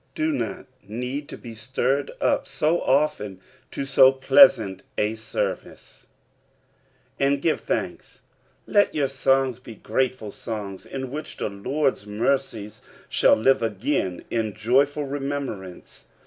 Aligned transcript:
Do 0.15 0.31
not 0.31 0.65
need 0.87 1.29
to 1.29 1.37
be 1.37 1.53
stirred 1.53 2.09
up 2.19 2.47
so 2.47 2.81
often 2.81 3.39
to 3.69 3.85
so 3.85 4.11
pleasant 4.11 4.81
a 4.97 5.13
service. 5.13 6.07
"Arid 7.19 7.43
ffit* 7.43 7.59
thank*." 7.59 8.01
Let 8.65 8.95
your 8.95 9.07
songs 9.07 9.61
M 9.63 9.75
grateful 9.83 10.31
songs, 10.31 10.87
in 10.87 11.11
which 11.11 11.37
the 11.37 11.49
Lord's 11.49 12.07
mercies 12.07 12.81
shall 13.09 13.35
live 13.35 13.59
sgain 13.59 14.23
in 14.31 14.55
joyful 14.55 15.05
remem 15.05 15.45
brance. 15.45 16.05